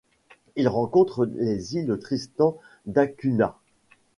[0.55, 2.57] Il rencontre les îles Tristan
[2.87, 3.59] D’Acunha.